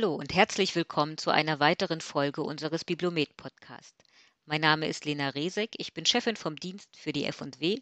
[0.00, 3.96] Hallo und herzlich willkommen zu einer weiteren Folge unseres Biblomet Podcast.
[4.44, 7.80] Mein Name ist Lena Resek, ich bin Chefin vom Dienst für die F&W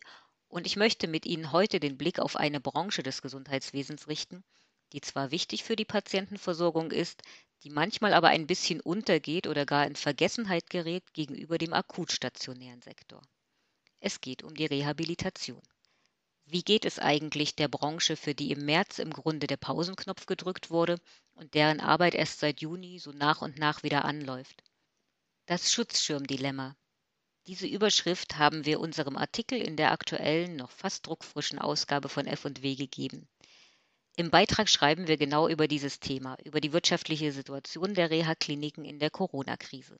[0.48, 4.44] und ich möchte mit Ihnen heute den Blick auf eine Branche des Gesundheitswesens richten,
[4.94, 7.20] die zwar wichtig für die Patientenversorgung ist,
[7.64, 13.20] die manchmal aber ein bisschen untergeht oder gar in Vergessenheit gerät gegenüber dem akutstationären Sektor.
[14.00, 15.60] Es geht um die Rehabilitation.
[16.48, 20.70] Wie geht es eigentlich der Branche, für die im März im Grunde der Pausenknopf gedrückt
[20.70, 21.00] wurde
[21.34, 24.62] und deren Arbeit erst seit Juni so nach und nach wieder anläuft?
[25.46, 26.76] Das Schutzschirmdilemma.
[27.48, 32.76] Diese Überschrift haben wir unserem Artikel in der aktuellen, noch fast druckfrischen Ausgabe von F&W
[32.76, 33.28] gegeben.
[34.16, 39.00] Im Beitrag schreiben wir genau über dieses Thema, über die wirtschaftliche Situation der Reha-Kliniken in
[39.00, 39.96] der Corona-Krise.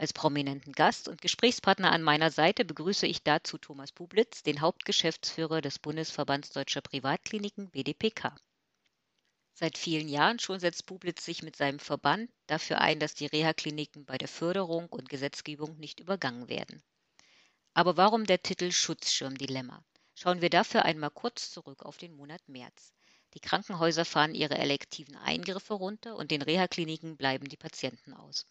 [0.00, 5.60] Als prominenten Gast und Gesprächspartner an meiner Seite begrüße ich dazu Thomas Bublitz, den Hauptgeschäftsführer
[5.60, 8.34] des Bundesverbands Deutscher Privatkliniken BDPK.
[9.52, 14.06] Seit vielen Jahren schon setzt Bublitz sich mit seinem Verband dafür ein, dass die Reha-Kliniken
[14.06, 16.82] bei der Förderung und Gesetzgebung nicht übergangen werden.
[17.74, 19.84] Aber warum der Titel Schutzschirmdilemma?
[20.14, 22.94] Schauen wir dafür einmal kurz zurück auf den Monat März.
[23.34, 28.46] Die Krankenhäuser fahren ihre elektiven Eingriffe runter und den Reha-Kliniken bleiben die Patienten aus.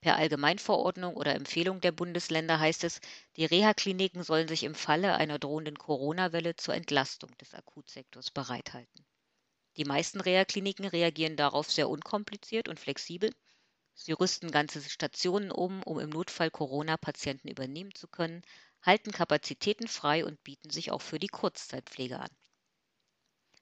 [0.00, 3.00] Per Allgemeinverordnung oder Empfehlung der Bundesländer heißt es,
[3.36, 9.06] die Reha-Kliniken sollen sich im Falle einer drohenden Corona-Welle zur Entlastung des Akutsektors bereithalten.
[9.76, 13.32] Die meisten Reha-Kliniken reagieren darauf sehr unkompliziert und flexibel.
[13.94, 18.42] Sie rüsten ganze Stationen um, um im Notfall Corona-Patienten übernehmen zu können,
[18.82, 22.30] halten Kapazitäten frei und bieten sich auch für die Kurzzeitpflege an.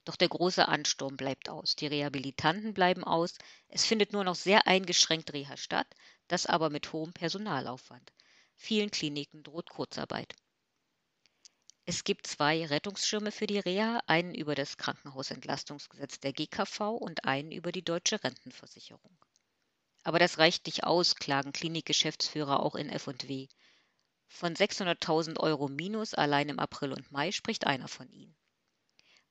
[0.06, 3.34] Doch der große Ansturm bleibt aus, die Rehabilitanten bleiben aus,
[3.66, 5.88] es findet nur noch sehr eingeschränkt Reha statt,
[6.28, 8.12] das aber mit hohem Personalaufwand.
[8.54, 10.36] Vielen Kliniken droht Kurzarbeit.
[11.86, 17.50] Es gibt zwei Rettungsschirme für die Reha, einen über das Krankenhausentlastungsgesetz der GKV und einen
[17.50, 19.19] über die deutsche Rentenversicherung.
[20.04, 23.48] Aber das reicht nicht aus, klagen Klinikgeschäftsführer auch in F&W.
[24.28, 28.36] Von 600.000 Euro Minus allein im April und Mai spricht einer von ihnen.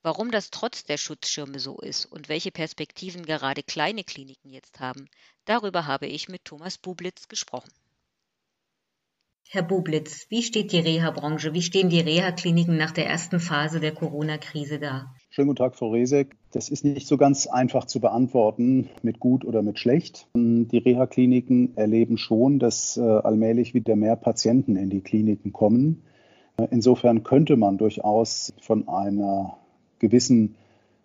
[0.06, 5.08] Warum das trotz der Schutzschirme so ist und welche Perspektiven gerade kleine Kliniken jetzt haben,
[5.46, 7.72] darüber habe ich mit Thomas Bublitz gesprochen.
[9.48, 13.94] Herr Bublitz, wie steht die Reha-Branche, wie stehen die Reha-Kliniken nach der ersten Phase der
[13.94, 15.12] Corona-Krise da?
[15.28, 16.36] Schönen guten Tag, Frau Resek.
[16.52, 20.28] Das ist nicht so ganz einfach zu beantworten mit gut oder mit schlecht.
[20.36, 26.04] Die Reha-Kliniken erleben schon, dass äh, allmählich wieder mehr Patienten in die Kliniken kommen.
[26.70, 29.58] Insofern könnte man durchaus von einer
[29.98, 30.56] gewissen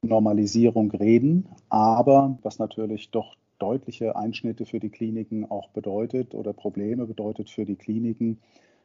[0.01, 7.05] Normalisierung reden, aber was natürlich doch deutliche Einschnitte für die Kliniken auch bedeutet oder Probleme
[7.05, 8.39] bedeutet für die Kliniken,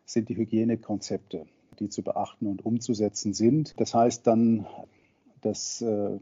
[0.04, 1.46] sind die Hygienekonzepte,
[1.78, 3.80] die zu beachten und umzusetzen sind.
[3.80, 4.66] Das heißt dann,
[5.40, 6.18] dass äh,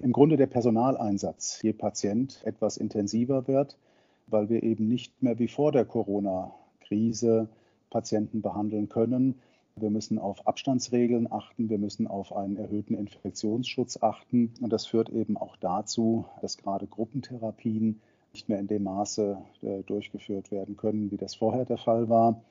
[0.00, 3.78] im Grunde der Personaleinsatz je Patient etwas intensiver wird,
[4.26, 7.48] weil wir eben nicht mehr wie vor der Corona-Krise
[7.90, 9.36] Patienten behandeln können,
[9.76, 14.52] wir müssen auf Abstandsregeln achten, wir müssen auf einen erhöhten Infektionsschutz achten.
[14.60, 18.00] Und das führt eben auch dazu, dass gerade Gruppentherapien
[18.32, 22.42] nicht mehr in dem Maße äh, durchgeführt werden können, wie das vorher der Fall war.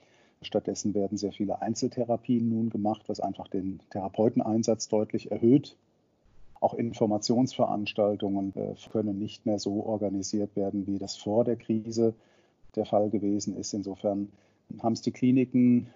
[0.42, 5.76] Stattdessen werden sehr viele Einzeltherapien nun gemacht, was einfach den Therapeuteneinsatz deutlich erhöht.
[6.60, 12.14] Auch Informationsveranstaltungen äh, können nicht mehr so organisiert werden, wie das vor der Krise
[12.76, 13.74] der Fall gewesen ist.
[13.74, 14.32] Insofern
[14.82, 15.88] haben es die Kliniken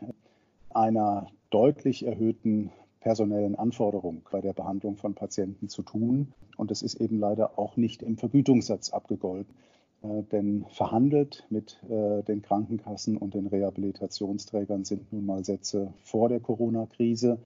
[0.76, 6.34] einer deutlich erhöhten personellen Anforderung bei der Behandlung von Patienten zu tun.
[6.58, 9.54] Und es ist eben leider auch nicht im Vergütungssatz abgegolten.
[10.02, 16.30] Äh, denn verhandelt mit äh, den Krankenkassen und den Rehabilitationsträgern sind nun mal Sätze vor
[16.30, 17.38] der Corona-Krise.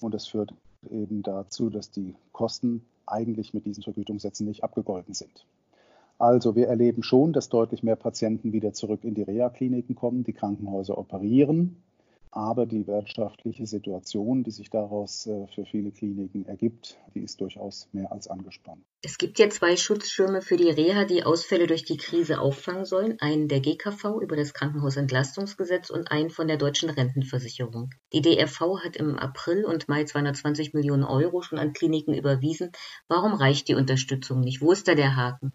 [0.00, 0.54] Und das führt
[0.90, 5.44] eben dazu, dass die Kosten eigentlich mit diesen Vergütungssätzen nicht abgegolten sind.
[6.18, 10.34] Also wir erleben schon, dass deutlich mehr Patienten wieder zurück in die Reha-Kliniken kommen, die
[10.34, 11.82] Krankenhäuser operieren,
[12.32, 17.88] aber die wirtschaftliche Situation, die sich daraus äh, für viele Kliniken ergibt, die ist durchaus
[17.92, 18.84] mehr als angespannt.
[19.02, 23.16] Es gibt ja zwei Schutzschirme für die Reha, die Ausfälle durch die Krise auffangen sollen.
[23.20, 27.90] Einen der GKV über das Krankenhausentlastungsgesetz und einen von der deutschen Rentenversicherung.
[28.12, 32.70] Die DRV hat im April und Mai 220 Millionen Euro schon an Kliniken überwiesen.
[33.08, 34.60] Warum reicht die Unterstützung nicht?
[34.60, 35.52] Wo ist da der Haken?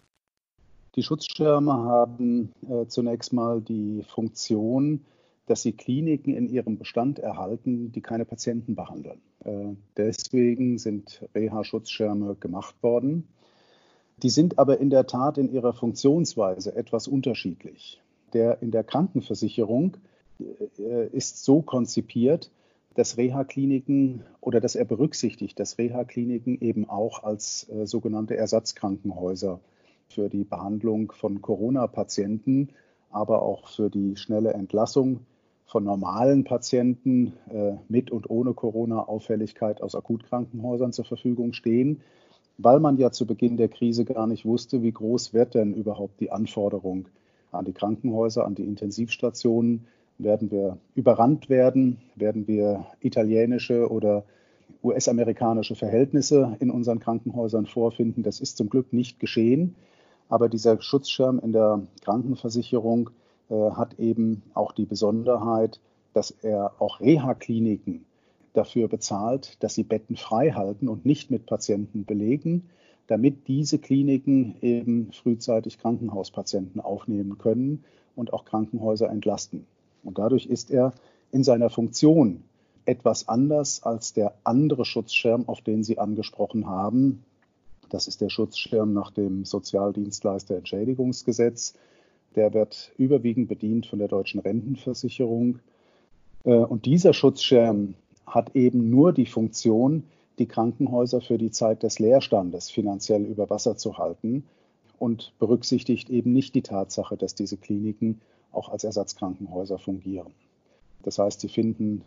[0.94, 5.04] Die Schutzschirme haben äh, zunächst mal die Funktion,
[5.46, 9.20] dass sie Kliniken in ihrem Bestand erhalten, die keine Patienten behandeln.
[9.44, 13.28] Äh, deswegen sind Reha-Schutzschirme gemacht worden.
[14.22, 18.02] Die sind aber in der Tat in ihrer Funktionsweise etwas unterschiedlich.
[18.32, 19.96] Der in der Krankenversicherung
[20.78, 22.50] äh, ist so konzipiert,
[22.94, 29.60] dass Reha-Kliniken oder dass er berücksichtigt, dass Reha-Kliniken eben auch als äh, sogenannte Ersatzkrankenhäuser
[30.08, 32.70] für die Behandlung von Corona-Patienten,
[33.10, 35.20] aber auch für die schnelle Entlassung
[35.66, 42.00] von normalen Patienten äh, mit und ohne Corona-Auffälligkeit aus Akutkrankenhäusern zur Verfügung stehen,
[42.56, 46.20] weil man ja zu Beginn der Krise gar nicht wusste, wie groß wird denn überhaupt
[46.20, 47.08] die Anforderung
[47.50, 49.86] an die Krankenhäuser, an die Intensivstationen.
[50.18, 51.98] Werden wir überrannt werden?
[52.14, 54.24] Werden wir italienische oder
[54.82, 58.22] US-amerikanische Verhältnisse in unseren Krankenhäusern vorfinden?
[58.22, 59.74] Das ist zum Glück nicht geschehen.
[60.28, 63.10] Aber dieser Schutzschirm in der Krankenversicherung
[63.50, 65.80] hat eben auch die Besonderheit,
[66.12, 68.04] dass er auch Reha-Kliniken
[68.54, 72.70] dafür bezahlt, dass sie Betten frei halten und nicht mit Patienten belegen,
[73.06, 77.84] damit diese Kliniken eben frühzeitig Krankenhauspatienten aufnehmen können
[78.16, 79.66] und auch Krankenhäuser entlasten.
[80.02, 80.92] Und dadurch ist er
[81.32, 82.42] in seiner Funktion
[82.86, 87.24] etwas anders als der andere Schutzschirm, auf den Sie angesprochen haben.
[87.90, 91.74] Das ist der Schutzschirm nach dem Sozialdienstleisterentschädigungsgesetz.
[92.36, 95.58] Der wird überwiegend bedient von der deutschen Rentenversicherung.
[96.44, 97.94] Äh, und dieser Schutzschirm
[98.26, 100.04] hat eben nur die Funktion,
[100.38, 104.44] die Krankenhäuser für die Zeit des Leerstandes finanziell über Wasser zu halten
[104.98, 108.20] und berücksichtigt eben nicht die Tatsache, dass diese Kliniken
[108.52, 110.32] auch als Ersatzkrankenhäuser fungieren.
[111.02, 112.02] Das heißt, sie finden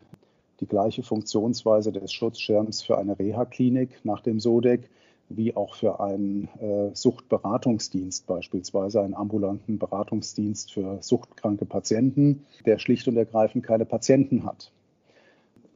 [0.59, 4.89] die gleiche Funktionsweise des Schutzschirms für eine Reha-Klinik nach dem SODEC
[5.29, 13.07] wie auch für einen äh, Suchtberatungsdienst, beispielsweise einen ambulanten Beratungsdienst für suchtkranke Patienten, der schlicht
[13.07, 14.71] und ergreifend keine Patienten hat.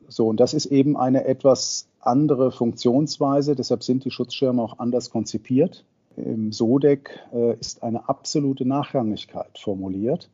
[0.08, 5.12] So, und das ist eben eine etwas andere Funktionsweise, deshalb sind die Schutzschirme auch anders
[5.12, 5.86] konzipiert.
[6.18, 10.30] Im SODEC äh, ist eine absolute Nachrangigkeit formuliert.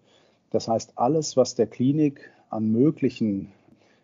[0.49, 3.51] Das heißt, alles, was der Klinik an möglichen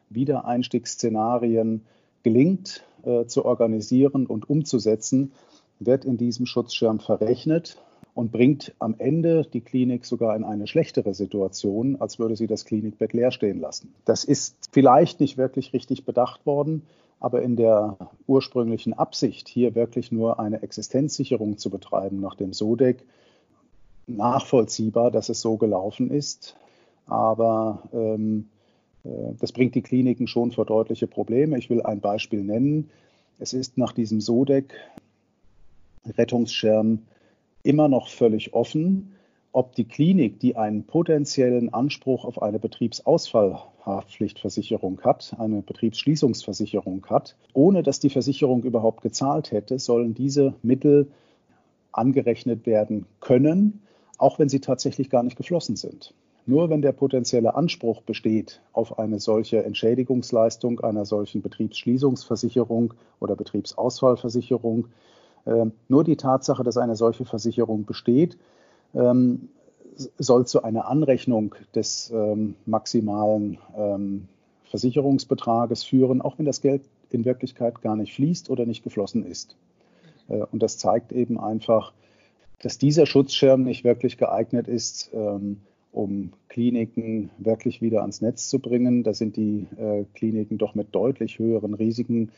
[0.09, 1.81] Wiedereinstiegsszenarien
[2.25, 5.31] gelingt, äh, zu organisieren und umzusetzen,
[5.79, 7.77] wird in diesem Schutzschirm verrechnet
[8.15, 12.65] und bringt am Ende die Klinik sogar in eine schlechtere Situation, als würde sie das
[12.65, 13.93] Klinikbett leer stehen lassen.
[14.05, 16.81] Das ist vielleicht nicht wirklich richtig bedacht worden,
[17.19, 17.95] aber in der
[18.25, 23.05] ursprünglichen Absicht, hier wirklich nur eine Existenzsicherung zu betreiben nach dem SODEC,
[24.07, 26.55] nachvollziehbar, dass es so gelaufen ist.
[27.05, 28.54] Aber ähm, äh,
[29.39, 31.57] das bringt die Kliniken schon vor deutliche Probleme.
[31.57, 32.89] Ich will ein Beispiel nennen.
[33.39, 34.73] Es ist nach diesem SODEC
[36.05, 36.99] Rettungsschirm
[37.63, 39.15] immer noch völlig offen,
[39.51, 47.81] ob die Klinik, die einen potenziellen Anspruch auf eine Betriebsausfallhaftpflichtversicherung hat, eine Betriebsschließungsversicherung hat, ohne
[47.81, 51.07] dass die Versicherung überhaupt gezahlt hätte, sollen diese Mittel
[51.93, 53.81] angerechnet werden können,
[54.17, 56.13] auch wenn sie tatsächlich gar nicht geflossen sind.
[56.47, 64.87] Nur wenn der potenzielle Anspruch besteht auf eine solche Entschädigungsleistung einer solchen Betriebsschließungsversicherung oder Betriebsausfallversicherung,
[65.45, 68.37] äh, nur die Tatsache, dass eine solche Versicherung besteht,
[68.93, 69.49] ähm,
[70.17, 74.27] soll zu einer Anrechnung des ähm, maximalen ähm,
[74.65, 79.55] Versicherungsbetrages führen, auch wenn das Geld in Wirklichkeit gar nicht fließt oder nicht geflossen ist.
[80.27, 81.93] Äh, und das zeigt eben einfach,
[82.59, 85.61] dass dieser Schutzschirm nicht wirklich geeignet ist, ähm,
[85.95, 89.03] um Kliniken wirklich wieder ans Netz zu bringen.
[89.03, 92.31] Da sind die äh, Kliniken doch mit deutlich höheren Risiken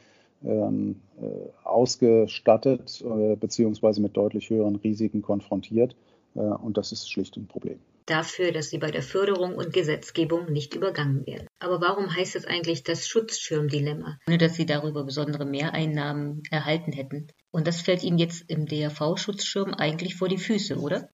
[0.46, 1.26] ähm, äh,
[1.64, 5.96] ausgestattet äh, beziehungsweise mit deutlich höheren Risiken konfrontiert.
[6.36, 7.80] Äh, und das ist schlicht ein Problem.
[8.06, 11.48] Dafür, dass sie bei der Förderung und Gesetzgebung nicht übergangen werden.
[11.60, 17.28] Aber warum heißt es eigentlich das Schutzschirmdilemma, ohne dass sie darüber besondere Mehreinnahmen erhalten hätten?
[17.52, 21.10] Und das fällt Ihnen jetzt im DRV-Schutzschirm eigentlich vor die Füße, oder?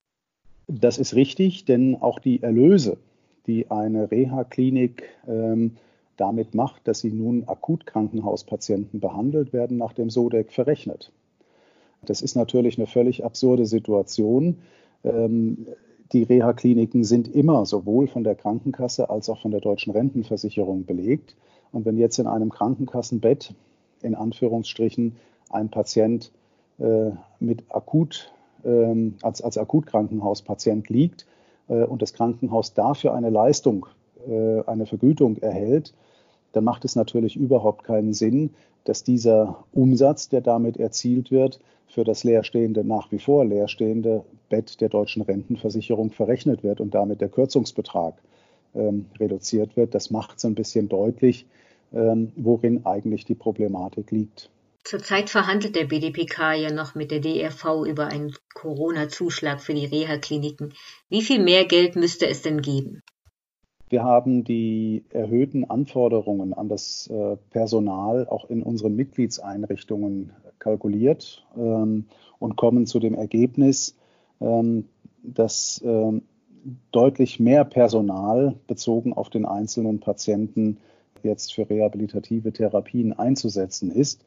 [0.67, 2.97] Das ist richtig, denn auch die Erlöse,
[3.47, 5.75] die eine Reha-Klinik ähm,
[6.17, 11.11] damit macht, dass sie nun Akutkrankenhauspatienten behandelt werden, nach dem SODEC verrechnet.
[12.05, 14.59] Das ist natürlich eine völlig absurde Situation.
[15.03, 15.67] Ähm,
[16.11, 21.35] die Reha-Kliniken sind immer sowohl von der Krankenkasse als auch von der deutschen Rentenversicherung belegt.
[21.71, 23.53] Und wenn jetzt in einem Krankenkassenbett
[24.01, 25.15] in Anführungsstrichen
[25.49, 26.31] ein Patient
[26.79, 28.31] äh, mit akut
[28.65, 31.25] ähm, als, als Akutkrankenhauspatient liegt
[31.67, 33.85] äh, und das Krankenhaus dafür eine Leistung,
[34.27, 35.93] äh, eine Vergütung erhält,
[36.53, 38.51] dann macht es natürlich überhaupt keinen Sinn,
[38.83, 44.81] dass dieser Umsatz, der damit erzielt wird, für das leerstehende, nach wie vor leerstehende Bett
[44.81, 48.15] der deutschen Rentenversicherung verrechnet wird und damit der Kürzungsbetrag
[48.73, 49.93] ähm, reduziert wird.
[49.93, 51.45] Das macht so ein bisschen deutlich,
[51.93, 54.49] ähm, worin eigentlich die Problematik liegt.
[54.83, 60.73] Zurzeit verhandelt der BDPK ja noch mit der DRV über einen Corona-Zuschlag für die Reha-Kliniken.
[61.09, 63.01] Wie viel mehr Geld müsste es denn geben?
[63.89, 72.05] Wir haben die erhöhten Anforderungen an das äh, Personal auch in unseren Mitgliedseinrichtungen kalkuliert ähm,
[72.39, 73.95] und kommen zu dem Ergebnis,
[74.41, 74.89] ähm,
[75.21, 76.23] dass ähm,
[76.91, 80.77] deutlich mehr Personal bezogen auf den einzelnen Patienten
[81.21, 84.25] jetzt für rehabilitative Therapien einzusetzen ist.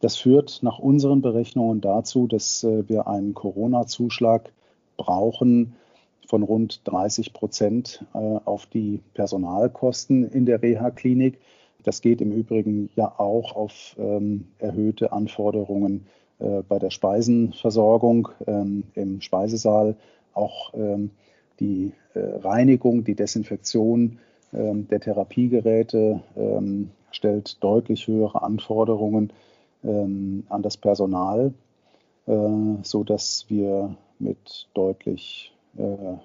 [0.00, 4.52] Das führt nach unseren Berechnungen dazu, dass äh, wir einen Corona-Zuschlag
[4.96, 5.74] brauchen
[6.26, 11.38] von rund 30 Prozent äh, auf die Personalkosten in der Reha-Klinik.
[11.82, 16.06] Das geht im Übrigen ja auch auf ähm, erhöhte Anforderungen
[16.38, 19.96] äh, bei der Speisenversorgung ähm, im Speisesaal,
[20.32, 21.10] auch ähm,
[21.60, 24.18] die Reinigung, die Desinfektion
[24.52, 26.20] der Therapiegeräte
[27.10, 29.32] stellt deutlich höhere Anforderungen
[29.84, 31.52] ähm, an das Personal,
[32.26, 32.32] äh,
[32.82, 36.16] so dass wir mit deutlich äh,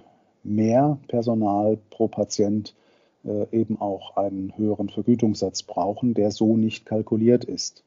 [0.42, 2.74] mehr Personal pro Patient
[3.24, 7.84] äh, eben auch einen höheren Vergütungssatz brauchen, der so nicht kalkuliert ist.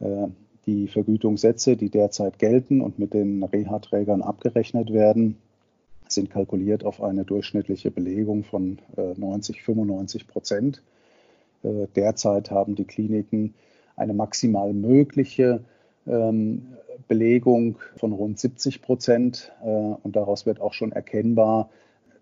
[0.00, 0.26] Äh,
[0.66, 5.36] die Vergütungssätze, die derzeit gelten und mit den Reha-Trägern abgerechnet werden,
[6.08, 10.82] sind kalkuliert auf eine durchschnittliche Belegung von 90, 95 Prozent.
[11.62, 13.54] Derzeit haben die Kliniken
[13.96, 15.60] eine maximal mögliche
[16.06, 16.66] ähm,
[17.08, 19.52] Belegung von rund 70 Prozent.
[19.60, 21.68] Und daraus wird auch schon erkennbar,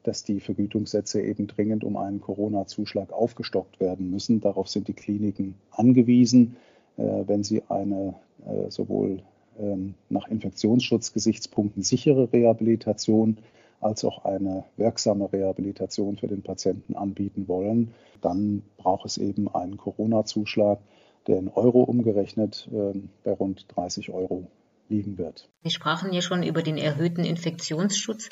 [0.03, 4.41] dass die Vergütungssätze eben dringend um einen Corona-Zuschlag aufgestockt werden müssen.
[4.41, 6.57] Darauf sind die Kliniken angewiesen,
[6.97, 8.15] äh, wenn sie eine
[8.47, 9.23] äh, sowohl
[9.59, 13.39] ähm, nach Infektionsschutzgesichtspunkten sichere Rehabilitation
[13.81, 19.77] als auch eine wirksame Rehabilitation für den Patienten anbieten wollen, dann braucht es eben einen
[19.77, 20.79] Corona-Zuschlag,
[21.27, 24.49] der in Euro umgerechnet ähm, bei rund 30 Euro
[24.89, 25.49] liegen wird.
[25.65, 28.29] Sie sprachen ja schon über den erhöhten Infektionsschutz.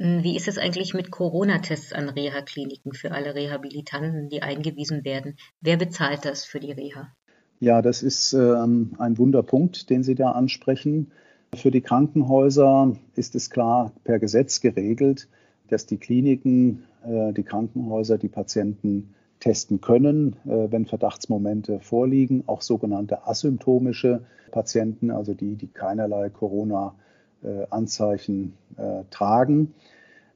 [0.00, 5.36] Hm, wie ist es eigentlich mit Corona-Tests an Reha-Kliniken für alle Rehabilitanten, die eingewiesen werden?
[5.60, 7.12] Wer bezahlt das für die Reha?
[7.60, 11.12] Ja, das ist ähm, ein Wunderpunkt, den Sie da ansprechen.
[11.54, 15.28] Für die Krankenhäuser ist es klar per Gesetz geregelt,
[15.68, 22.62] dass die Kliniken, äh, die Krankenhäuser die Patienten testen können, äh, wenn Verdachtsmomente vorliegen, auch
[22.62, 26.94] sogenannte asymptomische Patienten, also die, die keinerlei Corona
[27.42, 29.74] äh, äh, tragen.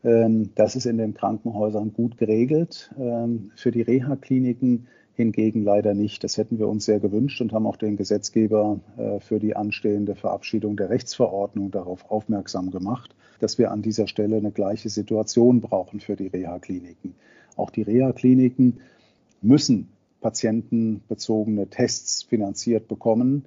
[0.05, 2.91] Ähm, das ist in den Krankenhäusern gut geregelt.
[2.99, 6.23] Ähm, für die Reha-Kliniken hingegen leider nicht.
[6.23, 8.79] Das hätten wir uns sehr gewünscht und haben auch den Gesetzgeber
[9.19, 14.53] für die anstehende Verabschiedung der Rechtsverordnung darauf aufmerksam gemacht, dass wir an dieser Stelle eine
[14.53, 17.17] gleiche Situation brauchen für die Reha-Kliniken.
[17.59, 18.81] Auch die Reha-Kliniken
[19.43, 19.89] müssen
[20.21, 23.45] patientenbezogene Tests finanziert bekommen.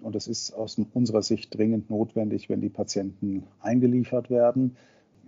[0.00, 4.76] Und es ist aus unserer Sicht dringend notwendig, wenn die Patienten eingeliefert werden.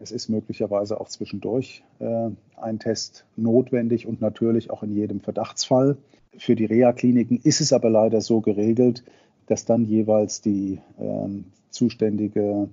[0.01, 5.99] Es ist möglicherweise auch zwischendurch äh, ein Test notwendig und natürlich auch in jedem Verdachtsfall.
[6.39, 9.05] Für die Reha-Kliniken ist es aber leider so geregelt,
[9.47, 11.29] dass dann jeweils die äh,
[11.71, 12.69] zuständige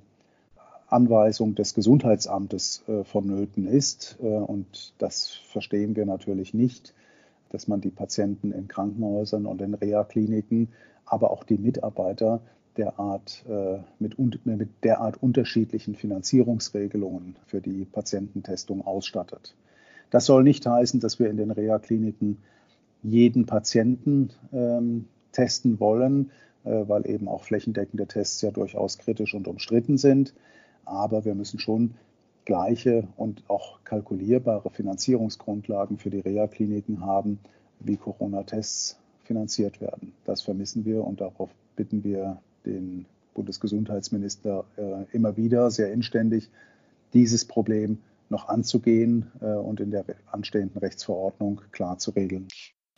[0.89, 4.17] Anweisung des Gesundheitsamtes äh, vonnöten ist.
[4.21, 6.93] Äh, und das verstehen wir natürlich nicht,
[7.49, 10.69] dass man die Patienten in Krankenhäusern und in Reha-Kliniken
[11.05, 12.41] aber auch die Mitarbeiter
[12.77, 19.55] derart, äh, mit, mit derart unterschiedlichen Finanzierungsregelungen für die Patiententestung ausstattet.
[20.11, 22.37] Das soll nicht heißen, dass wir in den Reha-Kliniken
[23.03, 26.31] jeden Patienten ähm, testen wollen,
[26.63, 30.33] äh, weil eben auch flächendeckende Tests ja durchaus kritisch und umstritten sind.
[30.85, 31.95] Aber wir müssen schon
[32.45, 37.39] gleiche und auch kalkulierbare Finanzierungsgrundlagen für die Reha-Kliniken haben,
[37.79, 40.13] wie Corona-Tests finanziert werden.
[40.25, 43.05] Das vermissen wir und darauf bitten wir den
[43.35, 46.49] Bundesgesundheitsminister äh, immer wieder sehr inständig,
[47.13, 52.47] dieses Problem noch anzugehen äh, und in der anstehenden Rechtsverordnung klar zu regeln.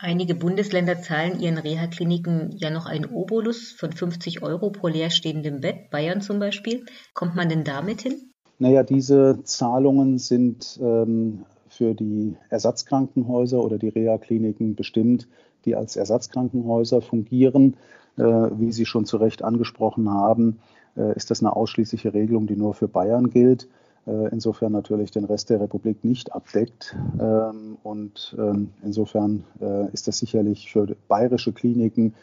[0.04, 5.90] Einige Bundesländer zahlen ihren Reha-Kliniken ja noch einen Obolus von 50 Euro pro leerstehendem Bett,
[5.90, 6.86] Bayern zum Beispiel.
[7.14, 8.32] Kommt man denn damit hin?
[8.58, 15.28] Naja, diese Zahlungen sind ähm, für die Ersatzkrankenhäuser oder die Reha-Kliniken bestimmt,
[15.66, 17.76] die als Ersatzkrankenhäuser fungieren.
[18.16, 20.58] Äh, wie Sie schon zu Recht angesprochen haben,
[20.96, 23.68] äh, ist das eine ausschließliche Regelung, die nur für Bayern gilt.
[24.06, 26.96] Äh, insofern natürlich den Rest der Republik nicht abdeckt.
[27.20, 29.44] Ähm, und ähm, insofern
[29.92, 32.14] ist das sicherlich für bayerische Kliniken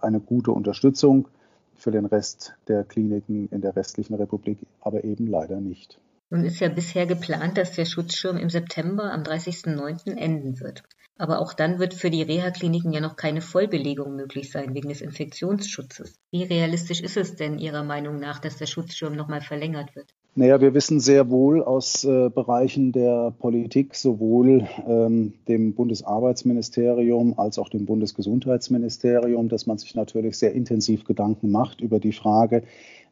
[0.00, 1.26] eine gute Unterstützung,
[1.74, 5.98] für den Rest der Kliniken in der restlichen Republik aber eben leider nicht.
[6.30, 10.14] Nun ist ja bisher geplant, dass der Schutzschirm im September am 30.09.
[10.16, 10.82] enden wird.
[11.18, 15.00] Aber auch dann wird für die Reha-Kliniken ja noch keine Vollbelegung möglich sein wegen des
[15.00, 16.14] Infektionsschutzes.
[16.30, 20.14] Wie realistisch ist es denn Ihrer Meinung nach, dass der Schutzschirm nochmal verlängert wird?
[20.36, 27.58] Naja, wir wissen sehr wohl aus äh, Bereichen der Politik, sowohl ähm, dem Bundesarbeitsministerium als
[27.58, 32.62] auch dem Bundesgesundheitsministerium, dass man sich natürlich sehr intensiv Gedanken macht über die Frage,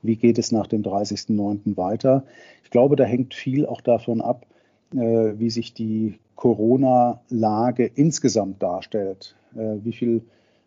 [0.03, 1.77] wie geht es nach dem 30.09.
[1.77, 2.23] weiter.
[2.63, 4.47] Ich glaube, da hängt viel auch davon ab,
[4.95, 9.35] äh, wie sich die Corona-Lage insgesamt darstellt.
[9.57, 10.23] Äh, wie viel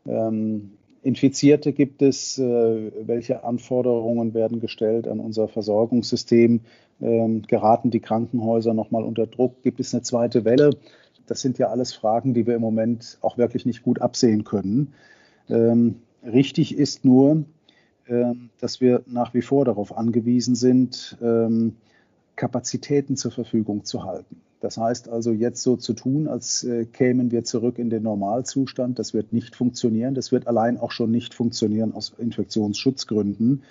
[0.05, 0.71] ähm,
[1.03, 2.37] Infizierte gibt es?
[2.37, 6.61] Äh, welche Anforderungen werden gestellt an unser Versorgungssystem?
[7.01, 9.61] Ähm, geraten die Krankenhäuser nochmal unter Druck?
[9.61, 10.71] Gibt es eine zweite Welle?
[11.27, 14.93] Das sind ja alles Fragen, die wir im Moment auch wirklich nicht gut absehen können.
[15.47, 17.45] Ähm, richtig ist nur,
[18.59, 21.15] dass wir nach wie vor darauf angewiesen sind,
[22.35, 24.41] Kapazitäten zur Verfügung zu halten.
[24.61, 28.99] Das heißt also, jetzt so zu tun, als äh, kämen wir zurück in den Normalzustand,
[28.99, 30.15] das wird nicht funktionieren.
[30.15, 33.63] Das wird allein auch schon nicht funktionieren aus Infektionsschutzgründen.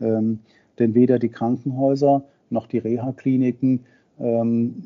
[0.00, 0.40] Ähm,
[0.78, 3.84] denn weder die Krankenhäuser noch die Reha-Kliniken
[4.18, 4.82] ähm,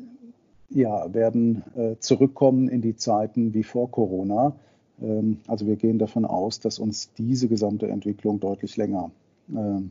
[0.69, 4.53] ja, werden äh, zurückkommen in die Zeiten wie vor Corona.
[5.01, 9.09] Ähm, also wir gehen davon aus, dass uns diese gesamte Entwicklung deutlich länger
[9.51, 9.81] äh,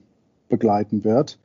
[0.49, 1.39] begleiten wird.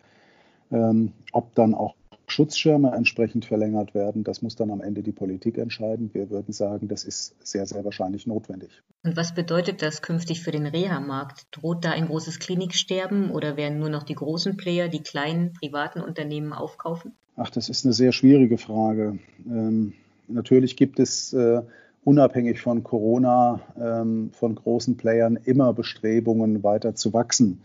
[0.71, 1.95] Ähm, ob dann auch
[2.33, 6.09] Schutzschirme entsprechend verlängert werden, das muss dann am Ende die Politik entscheiden.
[6.13, 8.81] Wir würden sagen, das ist sehr, sehr wahrscheinlich notwendig.
[9.03, 11.47] Und was bedeutet das künftig für den Reha-Markt?
[11.51, 16.01] Droht da ein großes Kliniksterben oder werden nur noch die großen Player, die kleinen privaten
[16.01, 17.13] Unternehmen aufkaufen?
[17.35, 19.19] Ach, das ist eine sehr schwierige Frage.
[19.45, 19.93] Ähm,
[20.27, 21.61] natürlich gibt es äh,
[22.03, 27.61] unabhängig von Corona, ähm, von großen Playern immer Bestrebungen, weiter zu wachsen.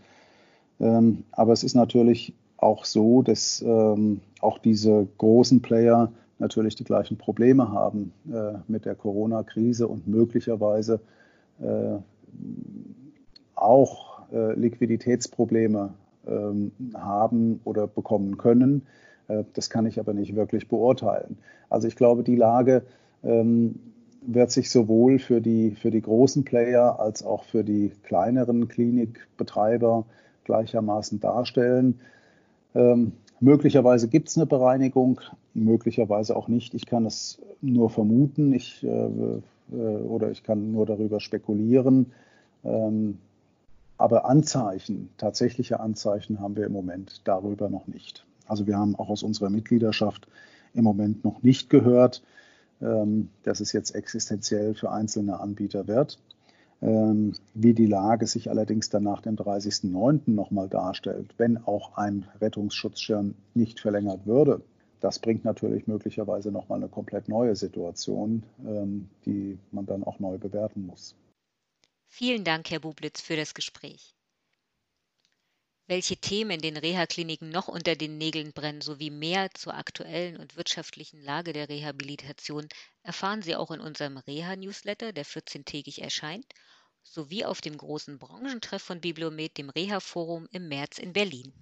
[0.79, 6.83] Ähm, aber es ist natürlich auch so, dass ähm, auch diese großen Player natürlich die
[6.83, 10.99] gleichen Probleme haben äh, mit der Corona-Krise und möglicherweise
[11.61, 11.97] äh,
[13.55, 15.93] auch äh, Liquiditätsprobleme
[16.27, 18.83] ähm, haben oder bekommen können.
[19.27, 21.37] Äh, das kann ich aber nicht wirklich beurteilen.
[21.69, 22.83] Also ich glaube, die Lage
[23.23, 23.79] ähm,
[24.21, 30.05] wird sich sowohl für die, für die großen Player als auch für die kleineren Klinikbetreiber
[30.43, 31.99] gleichermaßen darstellen.
[32.75, 35.21] Ähm, möglicherweise gibt es eine Bereinigung,
[35.53, 36.73] möglicherweise auch nicht.
[36.73, 42.11] Ich kann es nur vermuten ich, äh, äh, oder ich kann nur darüber spekulieren.
[42.63, 43.17] Ähm,
[43.97, 48.25] aber Anzeichen, tatsächliche Anzeichen haben wir im Moment darüber noch nicht.
[48.47, 50.27] Also wir haben auch aus unserer Mitgliedschaft
[50.73, 52.23] im Moment noch nicht gehört,
[52.81, 56.17] ähm, dass es jetzt existenziell für einzelne Anbieter wird.
[56.81, 60.31] Ähm, wie die Lage sich allerdings dann nach dem 30.09.
[60.31, 64.61] nochmal darstellt, wenn auch ein Rettungsschutzschirm nicht verlängert würde,
[65.01, 70.37] das bringt natürlich möglicherweise nochmal eine komplett neue Situation, ähm, die man dann auch neu
[70.37, 71.15] bewerten muss.
[72.07, 74.15] Vielen Dank, Herr Bublitz, für das Gespräch
[75.89, 81.19] welche Themen den Reha-Kliniken noch unter den Nägeln brennen, sowie mehr zur aktuellen und wirtschaftlichen
[81.19, 82.67] Lage der Rehabilitation
[83.01, 86.45] erfahren Sie auch in unserem Reha-Newsletter, der 14-tägig erscheint,
[87.01, 91.53] sowie auf dem großen Branchentreff von Bibliomet, dem Reha-Forum im März in Berlin.